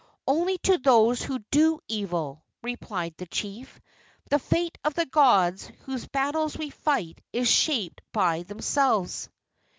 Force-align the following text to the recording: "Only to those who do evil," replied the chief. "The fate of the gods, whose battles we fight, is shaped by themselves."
"Only 0.25 0.57
to 0.63 0.79
those 0.79 1.21
who 1.21 1.45
do 1.51 1.79
evil," 1.87 2.43
replied 2.63 3.13
the 3.17 3.27
chief. 3.27 3.79
"The 4.31 4.39
fate 4.39 4.79
of 4.83 4.95
the 4.95 5.05
gods, 5.05 5.67
whose 5.85 6.07
battles 6.07 6.57
we 6.57 6.71
fight, 6.71 7.21
is 7.31 7.47
shaped 7.47 8.01
by 8.11 8.41
themselves." 8.41 9.29